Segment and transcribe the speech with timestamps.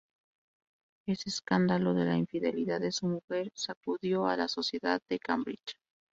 [1.05, 5.75] El escándalo de la infidelidad de su mujer sacudió a la sociedad de Cambridge.